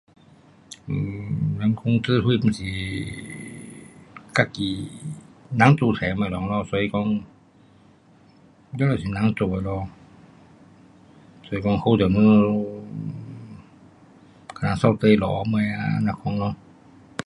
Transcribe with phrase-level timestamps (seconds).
[0.87, 4.89] um 人工智慧就是自己
[5.51, 7.03] 人做出来的东西咯，所以讲
[8.77, 9.87] 全部是人做的咯，
[11.47, 12.87] 所以讲好就我们
[14.67, 16.55] 啊扫地下这样啊这样讲咯。